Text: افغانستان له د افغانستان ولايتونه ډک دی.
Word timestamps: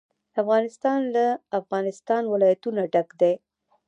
افغانستان 0.41 0.99
له 1.15 1.25
د 1.33 1.39
افغانستان 1.59 2.21
ولايتونه 2.33 2.81
ډک 2.93 3.09
دی. 3.21 3.33